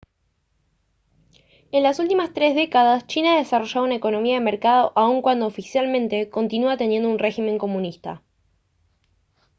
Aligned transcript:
en 1.71 1.83
las 1.83 1.99
últimas 1.99 2.33
tres 2.33 2.55
décadas 2.55 3.05
china 3.05 3.35
ha 3.35 3.37
desarrollado 3.37 3.83
una 3.85 3.93
economía 3.93 4.33
de 4.33 4.43
mercado 4.43 4.93
aun 4.95 5.21
cuando 5.21 5.45
oficialmente 5.45 6.27
continúa 6.31 6.75
teniendo 6.75 7.07
un 7.07 7.19
régimen 7.19 7.59
comunista 7.59 8.23